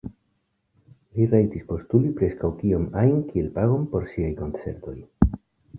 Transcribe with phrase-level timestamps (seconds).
[1.19, 4.99] Li rajtis postuli preskaŭ kiom ajn kiel pagon por siaj koncertoj.